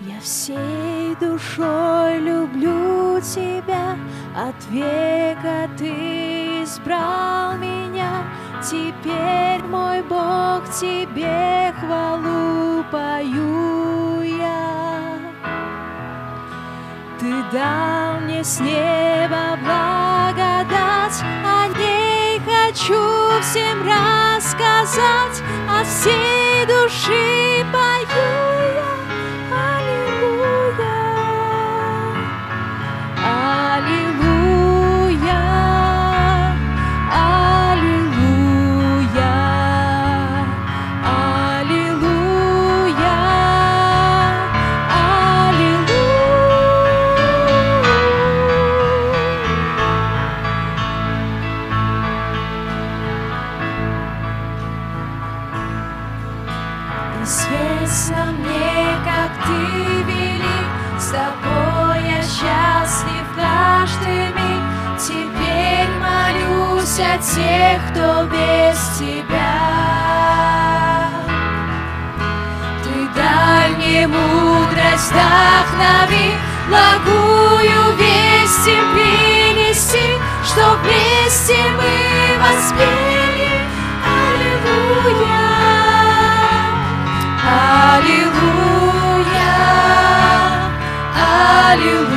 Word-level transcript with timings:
Я 0.00 0.20
всей 0.20 1.16
душой 1.18 2.18
люблю 2.18 3.18
тебя, 3.20 3.96
от 4.36 4.66
века 4.68 5.70
ты 5.78 6.62
избрал 6.64 7.56
меня. 7.56 8.24
Теперь, 8.62 9.62
мой 9.64 10.02
Бог, 10.02 10.68
тебе 10.78 11.72
хвалу 11.80 12.84
пою 12.92 14.20
я. 14.20 15.18
Ты 17.18 17.32
дал 17.50 18.20
мне 18.20 18.44
с 18.44 18.60
неба 18.60 19.56
благодать, 19.62 21.22
о 21.42 21.68
ней 21.68 22.38
хочу 22.40 23.40
всем 23.40 23.82
рассказать, 23.82 25.42
от 25.70 25.86
всей 25.86 26.66
души 26.66 27.64
Известно 57.26 58.26
мне, 58.38 58.86
как 59.04 59.32
ты 59.44 60.02
велик, 60.04 60.68
с 60.96 61.06
тобой 61.06 61.98
я 62.08 62.22
счастлив 62.22 63.26
каждый 63.34 64.28
миг. 64.28 64.62
Теперь 64.96 65.88
молюсь 65.98 67.00
о 67.00 67.18
тех, 67.18 67.82
кто 67.90 68.26
без 68.26 68.78
тебя. 68.96 69.58
Ты 72.84 73.08
дай 73.16 73.70
мне 73.70 74.06
мудрость, 74.06 75.10
вдохнови, 75.10 76.30
благую 76.68 77.96
весть 77.96 78.68
им 78.68 78.84
принести, 78.94 80.14
что 80.44 80.76
вместе 80.76 81.56
мы 81.72 82.38
воспели. 82.38 83.25
God 91.78 92.15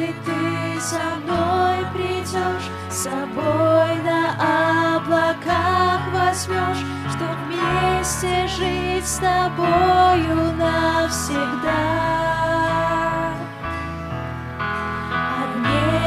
Однажды 0.00 0.14
ты 0.24 0.80
за 0.80 1.00
мной 1.24 1.84
придешь, 1.92 2.70
с 2.88 3.02
собой 3.02 3.96
на 4.02 4.96
облаках 4.96 6.00
возьмешь, 6.12 6.84
чтоб 7.10 7.36
вместе 7.46 8.46
жить 8.48 9.06
с 9.06 9.18
тобою 9.18 10.52
навсегда. 10.56 11.80
О 15.10 15.44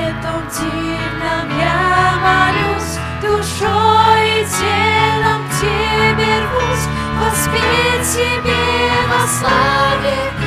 этом 0.08 0.42
дивном 0.50 1.60
я 1.60 2.14
молюсь, 2.24 2.98
душой 3.22 4.24
и 4.28 4.46
телом 4.46 5.42
тебе 5.62 6.34
рвусь, 6.42 6.88
воспеть 7.20 8.08
тебе 8.14 8.92
во 9.08 9.28
славе 9.28 10.43